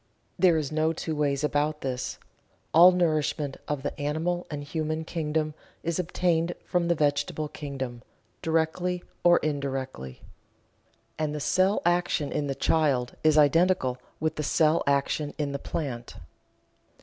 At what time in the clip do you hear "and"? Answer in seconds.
4.49-4.63, 11.19-11.35